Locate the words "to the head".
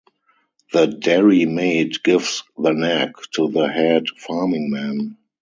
3.35-4.05